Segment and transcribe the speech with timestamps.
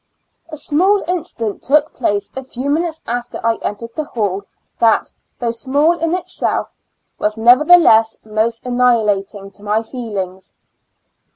[0.49, 4.41] A small incident took place a few minutes after I entered the hall,
[4.79, 6.73] that, though small in itself,
[7.19, 10.55] was nevertheless most annihilating to my feelings.